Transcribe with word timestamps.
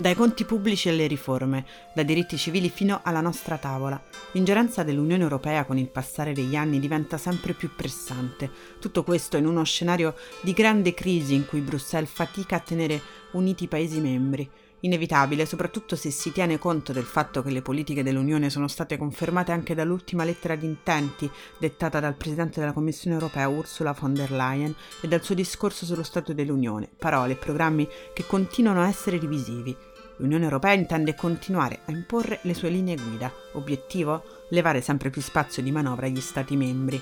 Dai 0.00 0.14
conti 0.14 0.46
pubblici 0.46 0.88
alle 0.88 1.06
riforme, 1.06 1.66
dai 1.94 2.06
diritti 2.06 2.38
civili 2.38 2.70
fino 2.70 3.00
alla 3.04 3.20
nostra 3.20 3.58
tavola, 3.58 4.02
l'ingerenza 4.32 4.82
dell'Unione 4.82 5.22
Europea 5.22 5.66
con 5.66 5.76
il 5.76 5.90
passare 5.90 6.32
degli 6.32 6.56
anni 6.56 6.80
diventa 6.80 7.18
sempre 7.18 7.52
più 7.52 7.68
pressante. 7.76 8.50
Tutto 8.80 9.04
questo 9.04 9.36
in 9.36 9.44
uno 9.44 9.62
scenario 9.62 10.14
di 10.40 10.54
grande 10.54 10.94
crisi 10.94 11.34
in 11.34 11.44
cui 11.44 11.60
Bruxelles 11.60 12.08
fatica 12.08 12.56
a 12.56 12.60
tenere 12.60 12.98
uniti 13.32 13.64
i 13.64 13.68
Paesi 13.68 14.00
membri. 14.00 14.48
Inevitabile, 14.82 15.44
soprattutto 15.44 15.94
se 15.96 16.10
si 16.10 16.32
tiene 16.32 16.58
conto 16.58 16.94
del 16.94 17.04
fatto 17.04 17.42
che 17.42 17.50
le 17.50 17.60
politiche 17.60 18.02
dell'Unione 18.02 18.48
sono 18.48 18.68
state 18.68 18.96
confermate 18.96 19.52
anche 19.52 19.74
dall'ultima 19.74 20.24
lettera 20.24 20.54
di 20.54 20.64
intenti 20.64 21.30
dettata 21.58 22.00
dal 22.00 22.14
Presidente 22.14 22.60
della 22.60 22.72
Commissione 22.72 23.16
europea 23.16 23.48
Ursula 23.48 23.92
von 23.92 24.14
der 24.14 24.30
Leyen 24.30 24.74
e 25.02 25.08
dal 25.08 25.22
suo 25.22 25.34
discorso 25.34 25.84
sullo 25.84 26.02
Stato 26.02 26.32
dell'Unione, 26.32 26.88
parole 26.96 27.32
e 27.34 27.36
programmi 27.36 27.86
che 28.14 28.24
continuano 28.26 28.80
a 28.80 28.88
essere 28.88 29.18
divisivi. 29.18 29.76
L'Unione 30.20 30.44
Europea 30.44 30.72
intende 30.72 31.14
continuare 31.14 31.80
a 31.86 31.92
imporre 31.92 32.40
le 32.42 32.52
sue 32.52 32.68
linee 32.68 32.94
guida. 32.94 33.32
Obiettivo? 33.52 34.22
Levare 34.50 34.82
sempre 34.82 35.08
più 35.08 35.22
spazio 35.22 35.62
di 35.62 35.70
manovra 35.70 36.06
agli 36.06 36.20
Stati 36.20 36.56
membri. 36.56 37.00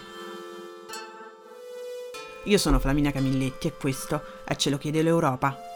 Io 2.44 2.58
sono 2.58 2.78
Flaminia 2.78 3.10
Camilletti 3.10 3.66
e 3.66 3.72
questo 3.72 4.22
è 4.44 4.54
Ce 4.54 4.70
lo 4.70 4.78
chiede 4.78 5.02
l'Europa. 5.02 5.67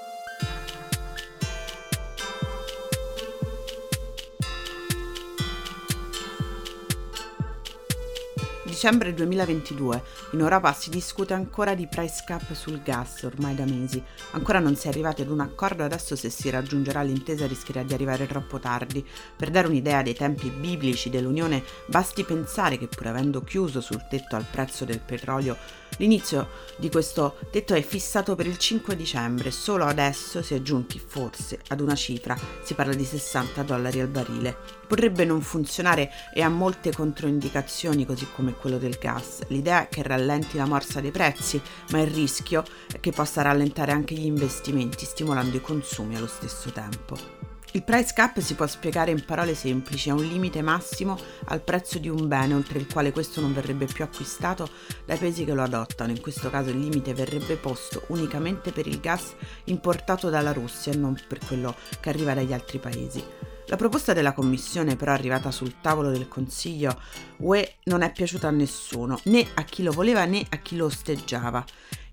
Dicembre 8.73 9.13
2022. 9.13 10.03
In 10.31 10.41
Europa 10.41 10.73
si 10.73 10.89
discute 10.89 11.35
ancora 11.35 11.75
di 11.75 11.87
price 11.87 12.25
cap 12.25 12.55
sul 12.55 12.81
gas 12.81 13.23
ormai 13.25 13.55
da 13.55 13.67
mesi. 13.67 14.03
Ancora 14.31 14.61
non 14.61 14.77
si 14.77 14.87
è 14.87 14.91
arrivati 14.91 15.21
ad 15.21 15.29
un 15.29 15.41
accordo, 15.41 15.85
adesso 15.85 16.17
se 16.17 16.31
si 16.31 16.49
raggiungerà 16.49 17.03
l'intesa 17.03 17.47
rischierà 17.47 17.83
di 17.83 17.93
arrivare 17.93 18.27
troppo 18.27 18.59
tardi. 18.59 19.07
Per 19.37 19.51
dare 19.51 19.67
un'idea 19.67 20.01
dei 20.01 20.15
tempi 20.15 20.49
biblici 20.49 21.11
dell'Unione, 21.11 21.63
basti 21.85 22.25
pensare 22.25 22.79
che 22.79 22.89
pur 22.89 23.09
avendo 23.09 23.43
chiuso 23.43 23.83
sul 23.83 24.07
tetto 24.09 24.37
al 24.37 24.47
prezzo 24.51 24.87
del 24.87 25.01
petrolio, 25.01 25.55
l'inizio 25.99 26.49
di 26.77 26.89
questo 26.89 27.37
tetto 27.51 27.75
è 27.75 27.83
fissato 27.83 28.35
per 28.35 28.47
il 28.47 28.59
5 28.59 28.97
dicembre, 28.97 29.51
solo 29.51 29.85
adesso 29.85 30.43
si 30.43 30.55
è 30.55 30.63
giunti 30.63 31.01
forse 31.05 31.61
ad 31.69 31.81
una 31.81 31.95
cifra, 31.95 32.37
si 32.63 32.75
parla 32.75 32.95
di 32.95 33.05
60 33.05 33.63
dollari 33.63 34.01
al 34.01 34.09
barile. 34.09 34.57
Potrebbe 34.87 35.25
non 35.25 35.41
funzionare 35.41 36.11
e 36.35 36.43
ha 36.43 36.49
molte 36.49 36.93
controindicazioni 36.93 38.05
così 38.05 38.27
come 38.35 38.55
quello 38.55 38.79
del 38.79 38.99
gas. 39.01 39.41
L'idea 39.49 39.83
è 39.83 39.89
che 39.89 40.03
rallenti 40.03 40.57
la 40.57 40.67
morsa 40.67 41.01
dei 41.01 41.11
prezzi, 41.11 41.61
ma 41.91 42.01
il 42.01 42.11
rischio 42.11 42.65
è 42.93 43.01
che 43.01 43.11
possa 43.11 43.43
rallentare 43.43 43.93
anche 43.93 44.15
gli 44.15 44.27
investimenti, 44.27 45.05
stimolando 45.05 45.57
i 45.57 45.61
consumi 45.61 46.17
allo 46.17 46.27
stesso 46.27 46.71
tempo. 46.71 47.52
Il 47.75 47.85
price 47.85 48.13
cap 48.13 48.39
si 48.39 48.55
può 48.55 48.67
spiegare 48.67 49.13
in 49.13 49.25
parole 49.25 49.55
semplici, 49.55 50.11
è 50.11 50.13
un 50.13 50.27
limite 50.27 50.61
massimo 50.61 51.19
al 51.47 51.63
prezzo 51.63 51.99
di 51.99 52.11
un 52.11 52.29
bene 52.29 52.53
oltre 52.53 52.79
il 52.79 52.87
quale 52.87 53.13
questo 53.13 53.41
non 53.41 53.55
verrebbe 53.55 53.87
più 53.87 54.05
acquistato 54.05 54.69
dai 55.07 55.17
paesi 55.17 55.47
che 55.47 55.55
lo 55.55 55.63
adottano. 55.63 56.11
In 56.11 56.21
questo 56.21 56.51
caso 56.51 56.69
il 56.69 56.79
limite 56.79 57.15
verrebbe 57.15 57.57
posto 57.57 58.05
unicamente 58.09 58.73
per 58.73 58.87
il 58.87 59.01
gas 59.01 59.35
importato 59.65 60.29
dalla 60.29 60.53
Russia 60.53 60.93
e 60.93 60.97
non 60.97 61.19
per 61.27 61.39
quello 61.47 61.75
che 61.99 62.11
arriva 62.11 62.35
dagli 62.35 62.53
altri 62.53 62.79
paesi. 62.79 63.25
La 63.69 63.77
proposta 63.77 64.13
della 64.13 64.35
Commissione 64.35 64.97
però 64.97 65.13
arrivata 65.13 65.51
sul 65.51 65.81
tavolo 65.81 66.11
del 66.11 66.29
Consiglio 66.29 67.01
UE 67.39 67.77
non 67.85 68.03
è 68.03 68.13
piaciuta 68.13 68.49
a 68.49 68.51
nessuno, 68.51 69.19
né 69.25 69.47
a 69.55 69.63
chi 69.63 69.83
lo 69.83 69.93
voleva 69.93 70.27
né 70.27 70.45
a 70.51 70.59
chi 70.59 70.77
lo 70.77 70.85
osteggiava. 70.85 71.65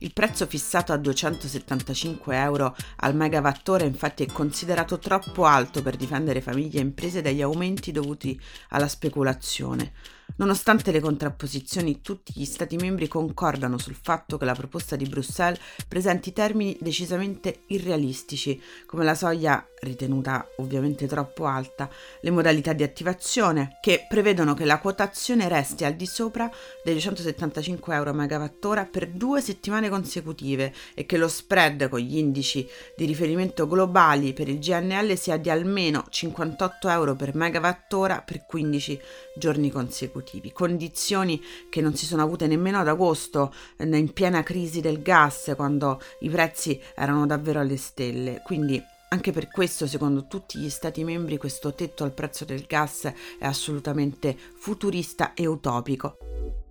Il 0.02 0.14
prezzo 0.14 0.46
fissato 0.46 0.94
a 0.94 0.98
275 0.98 2.34
euro 2.38 2.74
al 2.98 3.16
megawattora 3.16 3.84
infatti 3.84 4.24
è 4.24 4.32
considerato 4.32 4.98
troppo 4.98 5.44
alto 5.44 5.82
per 5.82 5.98
difendere 5.98 6.40
famiglie 6.40 6.80
e 6.80 6.84
imprese 6.84 7.22
dagli 7.22 7.42
aumenti 7.42 7.92
dovuti 7.92 8.40
alla 8.70 8.88
speculazione. 8.88 9.92
Nonostante 10.38 10.92
le 10.92 11.02
contrapposizioni, 11.02 12.02
tutti 12.02 12.32
gli 12.34 12.46
Stati 12.46 12.78
membri 12.78 13.08
concordano 13.08 13.78
sul 13.78 13.96
fatto 13.96 14.38
che 14.38 14.46
la 14.46 14.54
proposta 14.54 14.96
di 14.96 15.06
Bruxelles 15.06 15.60
presenti 15.88 16.32
termini 16.32 16.78
decisamente 16.80 17.64
irrealistici, 17.68 18.62
come 18.86 19.04
la 19.04 19.16
soglia 19.16 19.68
ritenuta 19.82 20.48
ovviamente 20.58 21.08
troppo 21.08 21.46
alta, 21.46 21.90
le 22.22 22.32
modalità 22.32 22.74
di 22.74 22.84
attivazione, 22.84 23.80
che 23.82 24.06
prevedono 24.08 24.54
che 24.54 24.66
la 24.66 24.80
quotazione 24.80 25.50
resti 25.50 25.84
al 25.84 25.96
di 25.96 26.06
sopra 26.06 26.50
dei 26.84 26.94
275 26.94 27.96
euro 27.96 28.14
megawattora 28.14 28.86
per 28.86 29.10
due 29.10 29.42
settimane 29.42 29.89
consecutive 29.90 30.74
e 30.94 31.06
che 31.06 31.18
lo 31.18 31.28
spread 31.28 31.90
con 31.90 32.00
gli 32.00 32.18
indici 32.18 32.68
di 32.96 33.06
riferimento 33.06 33.68
globali 33.68 34.34
per 34.34 34.48
il 34.48 34.60
GNL 34.60 35.18
sia 35.18 35.38
di 35.38 35.50
almeno 35.50 36.06
58 36.10 36.90
euro 36.90 37.16
per 37.16 37.36
megawattora 37.36 38.22
per 38.22 38.46
15 38.46 39.00
giorni 39.36 39.70
consecutivi, 39.72 40.52
condizioni 40.52 41.42
che 41.70 41.82
non 41.82 41.96
si 41.96 42.06
sono 42.06 42.22
avute 42.22 42.48
nemmeno 42.48 42.80
ad 42.80 42.88
agosto, 42.88 43.54
in 43.80 44.14
piena 44.14 44.44
crisi 44.44 44.82
del 44.82 45.02
gas, 45.02 45.54
quando 45.56 46.02
i 46.20 46.30
prezzi 46.30 46.80
erano 46.96 47.26
davvero 47.26 47.60
alle 47.60 47.78
stelle. 47.78 48.42
Quindi 48.44 48.82
anche 49.12 49.32
per 49.32 49.50
questo, 49.50 49.88
secondo 49.88 50.28
tutti 50.28 50.60
gli 50.60 50.70
Stati 50.70 51.04
membri, 51.04 51.38
questo 51.38 51.74
tetto 51.74 52.04
al 52.04 52.12
prezzo 52.12 52.46
del 52.46 52.66
gas 52.68 53.12
è 53.40 53.46
assolutamente 53.46 54.38
futurista 54.58 55.34
e 55.34 55.48
utopico. 55.48 56.69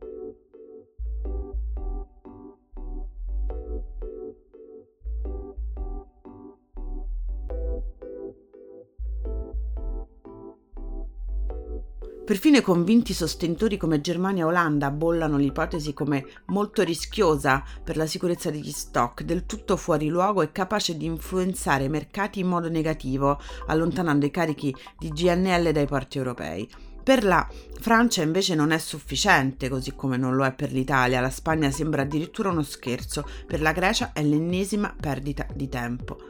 Perfino 12.28 12.58
i 12.58 12.60
convinti 12.60 13.14
sostenitori 13.14 13.78
come 13.78 14.02
Germania 14.02 14.42
e 14.42 14.48
Olanda 14.48 14.90
bollano 14.90 15.38
l'ipotesi 15.38 15.94
come 15.94 16.26
molto 16.48 16.82
rischiosa 16.82 17.64
per 17.82 17.96
la 17.96 18.04
sicurezza 18.04 18.50
degli 18.50 18.70
stock, 18.70 19.22
del 19.22 19.46
tutto 19.46 19.78
fuori 19.78 20.08
luogo 20.08 20.42
e 20.42 20.52
capace 20.52 20.98
di 20.98 21.06
influenzare 21.06 21.84
i 21.84 21.88
mercati 21.88 22.40
in 22.40 22.48
modo 22.48 22.68
negativo, 22.68 23.40
allontanando 23.68 24.26
i 24.26 24.30
carichi 24.30 24.76
di 24.98 25.08
GNL 25.08 25.72
dai 25.72 25.86
porti 25.86 26.18
europei. 26.18 26.68
Per 27.02 27.24
la 27.24 27.48
Francia 27.80 28.20
invece 28.20 28.54
non 28.54 28.72
è 28.72 28.78
sufficiente, 28.78 29.70
così 29.70 29.94
come 29.94 30.18
non 30.18 30.36
lo 30.36 30.44
è 30.44 30.52
per 30.52 30.70
l'Italia, 30.70 31.22
la 31.22 31.30
Spagna 31.30 31.70
sembra 31.70 32.02
addirittura 32.02 32.50
uno 32.50 32.62
scherzo, 32.62 33.26
per 33.46 33.62
la 33.62 33.72
Grecia 33.72 34.12
è 34.12 34.22
l'ennesima 34.22 34.94
perdita 35.00 35.46
di 35.54 35.70
tempo. 35.70 36.27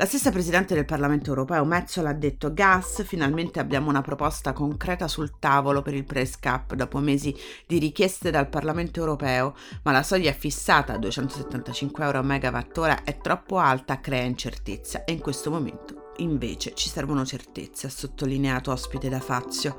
La 0.00 0.06
stessa 0.06 0.30
Presidente 0.30 0.74
del 0.74 0.86
Parlamento 0.86 1.28
europeo, 1.28 1.62
Metzola, 1.66 2.08
ha 2.08 2.14
detto 2.14 2.54
gas, 2.54 3.04
finalmente 3.04 3.60
abbiamo 3.60 3.90
una 3.90 4.00
proposta 4.00 4.54
concreta 4.54 5.06
sul 5.08 5.38
tavolo 5.38 5.82
per 5.82 5.92
il 5.92 6.04
price 6.04 6.38
cap 6.40 6.72
dopo 6.72 7.00
mesi 7.00 7.36
di 7.66 7.78
richieste 7.78 8.30
dal 8.30 8.48
Parlamento 8.48 9.00
europeo, 9.00 9.54
ma 9.82 9.92
la 9.92 10.02
soglia 10.02 10.32
fissata 10.32 10.94
a 10.94 10.96
275 10.96 12.02
euro 12.02 12.18
a 12.18 12.22
megawattora 12.22 13.04
è 13.04 13.18
troppo 13.18 13.58
alta, 13.58 14.00
crea 14.00 14.22
incertezza 14.22 15.04
e 15.04 15.12
in 15.12 15.20
questo 15.20 15.50
momento 15.50 15.99
invece 16.22 16.74
ci 16.74 16.88
servono 16.88 17.24
certezze, 17.24 17.86
ha 17.86 17.90
sottolineato 17.90 18.72
ospite 18.72 19.08
da 19.08 19.20
Fazio. 19.20 19.78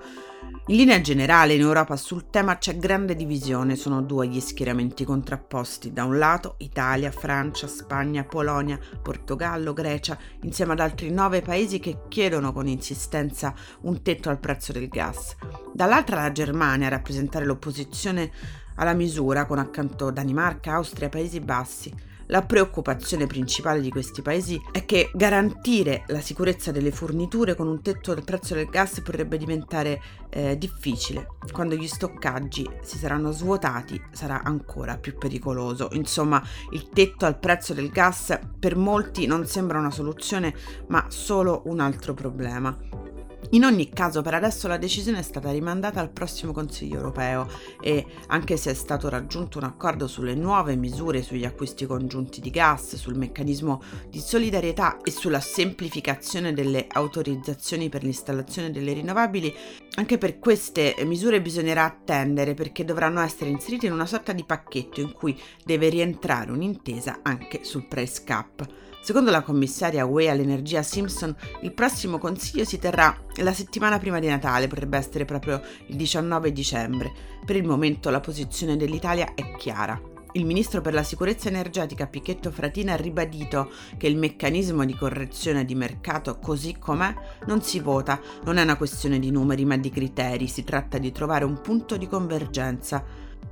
In 0.67 0.75
linea 0.75 1.01
generale 1.01 1.53
in 1.53 1.61
Europa 1.61 1.95
sul 1.95 2.29
tema 2.29 2.57
c'è 2.57 2.77
grande 2.77 3.15
divisione, 3.15 3.75
sono 3.75 4.01
due 4.01 4.27
gli 4.27 4.39
schieramenti 4.39 5.03
contrapposti, 5.03 5.91
da 5.91 6.03
un 6.03 6.17
lato 6.17 6.55
Italia, 6.59 7.11
Francia, 7.11 7.67
Spagna, 7.67 8.23
Polonia, 8.23 8.79
Portogallo, 9.01 9.73
Grecia, 9.73 10.17
insieme 10.41 10.73
ad 10.73 10.79
altri 10.79 11.11
nove 11.11 11.41
paesi 11.41 11.79
che 11.79 12.01
chiedono 12.07 12.53
con 12.53 12.67
insistenza 12.67 13.53
un 13.81 14.01
tetto 14.01 14.29
al 14.29 14.39
prezzo 14.39 14.71
del 14.71 14.87
gas. 14.87 15.35
Dall'altra 15.73 16.21
la 16.21 16.31
Germania 16.31 16.87
a 16.87 16.91
rappresentare 16.91 17.45
l'opposizione 17.45 18.31
alla 18.75 18.93
misura 18.93 19.45
con 19.45 19.59
accanto 19.59 20.11
Danimarca, 20.11 20.73
Austria, 20.73 21.09
Paesi 21.09 21.39
Bassi. 21.39 22.09
La 22.31 22.43
preoccupazione 22.43 23.27
principale 23.27 23.81
di 23.81 23.89
questi 23.89 24.21
paesi 24.21 24.57
è 24.71 24.85
che 24.85 25.11
garantire 25.13 26.05
la 26.07 26.21
sicurezza 26.21 26.71
delle 26.71 26.91
forniture 26.91 27.55
con 27.55 27.67
un 27.67 27.81
tetto 27.81 28.13
del 28.13 28.23
prezzo 28.23 28.53
del 28.53 28.69
gas 28.69 29.01
potrebbe 29.01 29.37
diventare 29.37 30.01
eh, 30.29 30.57
difficile. 30.57 31.27
Quando 31.51 31.75
gli 31.75 31.87
stoccaggi 31.87 32.65
si 32.83 32.97
saranno 32.97 33.31
svuotati 33.31 34.01
sarà 34.11 34.43
ancora 34.43 34.97
più 34.97 35.17
pericoloso. 35.17 35.89
Insomma, 35.91 36.41
il 36.71 36.87
tetto 36.87 37.25
al 37.25 37.37
prezzo 37.37 37.73
del 37.73 37.89
gas 37.89 38.39
per 38.57 38.77
molti 38.77 39.25
non 39.25 39.45
sembra 39.45 39.79
una 39.79 39.91
soluzione, 39.91 40.55
ma 40.87 41.07
solo 41.09 41.63
un 41.65 41.81
altro 41.81 42.13
problema. 42.13 43.10
In 43.49 43.65
ogni 43.65 43.89
caso, 43.89 44.21
per 44.21 44.33
adesso 44.33 44.67
la 44.67 44.77
decisione 44.77 45.19
è 45.19 45.23
stata 45.23 45.51
rimandata 45.51 45.99
al 45.99 46.09
prossimo 46.09 46.53
Consiglio 46.53 46.95
europeo 46.95 47.49
e, 47.81 48.05
anche 48.27 48.55
se 48.55 48.71
è 48.71 48.73
stato 48.73 49.09
raggiunto 49.09 49.57
un 49.57 49.65
accordo 49.65 50.07
sulle 50.07 50.35
nuove 50.35 50.75
misure 50.75 51.21
sugli 51.21 51.43
acquisti 51.43 51.85
congiunti 51.85 52.39
di 52.39 52.49
gas, 52.49 52.95
sul 52.95 53.17
meccanismo 53.17 53.81
di 54.07 54.19
solidarietà 54.19 55.01
e 55.01 55.11
sulla 55.11 55.41
semplificazione 55.41 56.53
delle 56.53 56.85
autorizzazioni 56.87 57.89
per 57.89 58.03
l'installazione 58.03 58.71
delle 58.71 58.93
rinnovabili, 58.93 59.53
anche 59.95 60.17
per 60.17 60.39
queste 60.39 60.95
misure 61.05 61.41
bisognerà 61.41 61.83
attendere 61.83 62.53
perché 62.53 62.85
dovranno 62.85 63.21
essere 63.21 63.49
inserite 63.49 63.87
in 63.87 63.93
una 63.93 64.05
sorta 64.05 64.31
di 64.31 64.45
pacchetto 64.45 65.01
in 65.01 65.11
cui 65.11 65.39
deve 65.65 65.89
rientrare 65.89 66.51
un'intesa 66.51 67.19
anche 67.23 67.63
sul 67.63 67.87
price 67.87 68.23
cap. 68.23 68.65
Secondo 69.01 69.31
la 69.31 69.41
commissaria 69.41 70.05
UE 70.05 70.29
all'energia 70.29 70.83
Simpson, 70.83 71.35
il 71.61 71.73
prossimo 71.73 72.19
consiglio 72.19 72.65
si 72.65 72.77
terrà 72.77 73.25
la 73.37 73.51
settimana 73.51 73.97
prima 73.97 74.19
di 74.19 74.27
Natale, 74.27 74.67
potrebbe 74.67 74.97
essere 74.97 75.25
proprio 75.25 75.59
il 75.87 75.95
19 75.95 76.51
dicembre. 76.51 77.11
Per 77.43 77.55
il 77.55 77.65
momento 77.65 78.11
la 78.11 78.19
posizione 78.19 78.77
dell'Italia 78.77 79.33
è 79.33 79.55
chiara. 79.57 80.10
Il 80.33 80.45
ministro 80.45 80.79
per 80.79 80.93
la 80.93 81.03
sicurezza 81.03 81.49
energetica 81.49 82.07
Pichetto 82.07 82.51
Fratina 82.51 82.93
ha 82.93 82.95
ribadito 82.95 83.69
che 83.97 84.07
il 84.07 84.15
meccanismo 84.15 84.85
di 84.85 84.95
correzione 84.95 85.65
di 85.65 85.75
mercato 85.75 86.39
così 86.39 86.77
com'è 86.79 87.13
non 87.47 87.61
si 87.61 87.81
vota, 87.81 88.17
non 88.45 88.55
è 88.55 88.61
una 88.61 88.77
questione 88.77 89.19
di 89.19 89.29
numeri 89.29 89.65
ma 89.65 89.75
di 89.75 89.89
criteri, 89.89 90.47
si 90.47 90.63
tratta 90.63 90.97
di 90.99 91.11
trovare 91.11 91.43
un 91.43 91.59
punto 91.59 91.97
di 91.97 92.07
convergenza. 92.07 93.03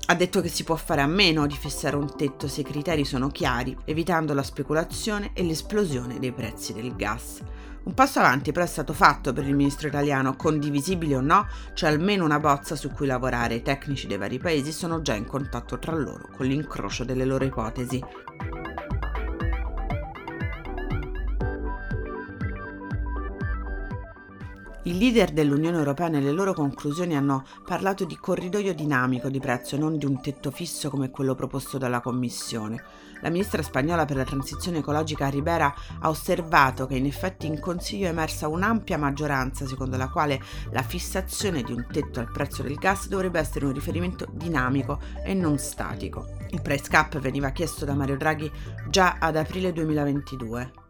Ha 0.06 0.16
detto 0.16 0.40
che 0.40 0.48
si 0.48 0.64
può 0.64 0.76
fare 0.78 1.02
a 1.02 1.08
meno 1.08 1.46
di 1.48 1.56
fissare 1.56 1.98
un 1.98 2.16
tetto 2.16 2.48
se 2.48 2.62
i 2.62 2.64
criteri 2.64 3.04
sono 3.04 3.28
chiari, 3.28 3.76
evitando 3.84 4.34
la 4.34 4.42
speculazione 4.42 5.32
e 5.34 5.44
l'esplosione 5.44 6.18
dei 6.18 6.32
prezzi 6.32 6.72
del 6.72 6.96
gas. 6.96 7.42
Un 7.90 7.96
passo 7.96 8.20
avanti 8.20 8.52
però 8.52 8.64
è 8.64 8.68
stato 8.68 8.94
fatto 8.94 9.34
per 9.34 9.48
il 9.48 9.56
ministro 9.56 9.88
italiano, 9.88 10.36
condivisibile 10.36 11.16
o 11.16 11.22
no, 11.22 11.48
c'è 11.74 11.88
almeno 11.88 12.24
una 12.24 12.40
bozza 12.40 12.76
su 12.76 12.92
cui 12.92 13.08
lavorare. 13.08 13.56
I 13.56 13.62
tecnici 13.64 14.06
dei 14.06 14.20
vari 14.20 14.38
paesi 14.38 14.72
sono 14.72 15.02
già 15.02 15.16
in 15.16 15.26
contatto 15.26 15.80
tra 15.80 15.96
loro 15.96 16.30
con 16.38 16.46
l'incrocio 16.46 17.04
delle 17.04 17.26
loro 17.26 17.46
ipotesi. 17.46 18.00
I 24.84 24.98
leader 24.98 25.32
dell'Unione 25.32 25.78
Europea 25.78 26.08
nelle 26.08 26.32
loro 26.32 26.54
conclusioni 26.54 27.14
hanno 27.14 27.44
parlato 27.66 28.06
di 28.06 28.16
corridoio 28.16 28.74
dinamico 28.74 29.28
di 29.28 29.40
prezzo 29.40 29.76
non 29.76 29.98
di 29.98 30.06
un 30.06 30.22
tetto 30.22 30.52
fisso 30.52 30.90
come 30.90 31.10
quello 31.10 31.36
proposto 31.36 31.78
dalla 31.78 32.00
Commissione. 32.00 32.82
La 33.22 33.30
ministra 33.30 33.62
spagnola 33.62 34.06
per 34.06 34.16
la 34.16 34.24
transizione 34.24 34.78
ecologica 34.78 35.28
Ribera 35.28 35.74
ha 36.00 36.08
osservato 36.08 36.88
che 36.88 36.96
in 36.96 37.06
effetti 37.06 37.46
in 37.46 37.60
Consiglio 37.60 38.06
è 38.06 38.12
emersa 38.12 38.48
un'ampia 38.48 38.98
maggioranza 38.98 39.68
secondo 39.68 39.98
la 39.98 40.08
quale 40.08 40.42
la 40.72 40.82
fissazione 40.82 41.62
di 41.62 41.74
un 41.74 41.86
tetto 41.92 42.22
al 42.22 42.32
prezzo 42.32 42.64
del 42.64 42.76
gas 42.76 43.10
dovrebbe 43.10 43.40
essere 43.40 43.66
un 43.66 43.74
riferimento 43.74 44.28
dinamico 44.32 45.00
e 45.26 45.34
non 45.34 45.58
statico. 45.58 46.26
Il 46.52 46.62
price 46.62 46.88
cap 46.90 47.20
veniva 47.20 47.50
chiesto 47.50 47.84
da 47.84 47.94
Mario 47.94 48.16
Draghi 48.16 48.50
già 48.88 49.18
ad 49.20 49.36
aprile 49.36 49.74
2022. 49.74 50.89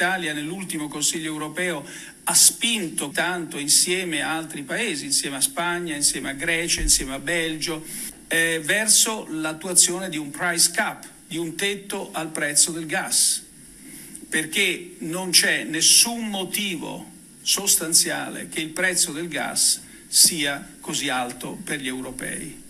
L'Italia 0.00 0.32
nell'ultimo 0.32 0.88
Consiglio 0.88 1.30
europeo 1.30 1.84
ha 2.24 2.34
spinto 2.34 3.10
tanto 3.10 3.58
insieme 3.58 4.22
a 4.22 4.34
altri 4.34 4.62
paesi, 4.62 5.04
insieme 5.04 5.36
a 5.36 5.40
Spagna, 5.42 5.94
insieme 5.94 6.30
a 6.30 6.32
Grecia, 6.32 6.80
insieme 6.80 7.12
a 7.12 7.18
Belgio, 7.18 7.84
eh, 8.28 8.62
verso 8.64 9.26
l'attuazione 9.28 10.08
di 10.08 10.16
un 10.16 10.30
price 10.30 10.70
cap, 10.70 11.06
di 11.26 11.36
un 11.36 11.54
tetto 11.54 12.10
al 12.12 12.28
prezzo 12.28 12.70
del 12.70 12.86
gas, 12.86 13.44
perché 14.26 14.94
non 15.00 15.32
c'è 15.32 15.64
nessun 15.64 16.30
motivo 16.30 17.10
sostanziale 17.42 18.48
che 18.48 18.60
il 18.60 18.70
prezzo 18.70 19.12
del 19.12 19.28
gas 19.28 19.82
sia 20.06 20.66
così 20.80 21.10
alto 21.10 21.58
per 21.62 21.78
gli 21.78 21.88
europei. 21.88 22.62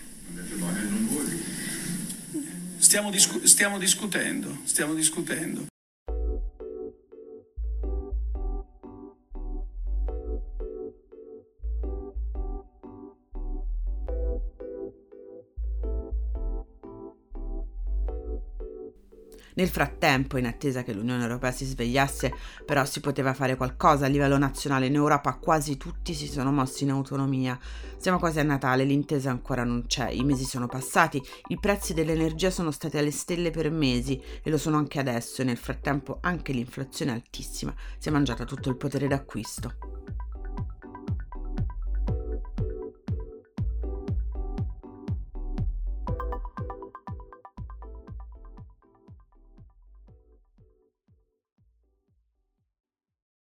Stiamo, 2.79 3.11
discu- 3.13 3.45
stiamo 3.45 3.79
discutendo, 3.79 4.63
stiamo 4.65 4.95
discutendo. 4.95 5.70
Nel 19.61 19.69
frattempo, 19.69 20.39
in 20.39 20.47
attesa 20.47 20.83
che 20.83 20.95
l'Unione 20.95 21.23
Europea 21.23 21.53
si 21.53 21.67
svegliasse, 21.67 22.33
però 22.65 22.87
si 22.87 23.01
poteva 23.01 23.35
fare 23.35 23.57
qualcosa 23.57 24.07
a 24.07 24.09
livello 24.09 24.39
nazionale. 24.39 24.87
In 24.87 24.95
Europa 24.95 25.35
quasi 25.35 25.77
tutti 25.77 26.15
si 26.15 26.29
sono 26.29 26.51
mossi 26.51 26.85
in 26.85 26.91
autonomia. 26.93 27.59
Siamo 27.99 28.19
quasi 28.19 28.41
a 28.41 28.43
Natale, 28.43 28.85
l'intesa 28.85 29.29
ancora 29.29 29.63
non 29.63 29.85
c'è, 29.87 30.09
i 30.09 30.25
mesi 30.25 30.45
sono 30.45 30.67
passati, 30.67 31.23
i 31.49 31.59
prezzi 31.61 31.93
dell'energia 31.93 32.51
sono 32.51 32.71
stati 32.71 32.97
alle 32.97 33.11
stelle 33.11 33.51
per 33.51 33.71
mesi 33.71 34.19
e 34.43 34.49
lo 34.49 34.57
sono 34.57 34.79
anche 34.79 34.99
adesso 34.99 35.43
e 35.43 35.45
nel 35.45 35.59
frattempo 35.59 36.21
anche 36.23 36.53
l'inflazione 36.55 37.11
è 37.11 37.15
altissima 37.17 37.75
si 37.99 38.09
è 38.09 38.13
mangiata 38.13 38.47
tutto 38.47 38.71
il 38.71 38.79
potere 38.79 39.09
d'acquisto. 39.09 40.00